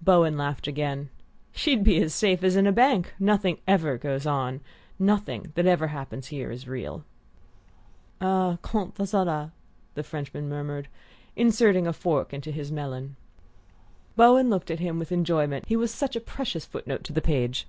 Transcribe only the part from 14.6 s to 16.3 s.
at him with enjoyment he was such a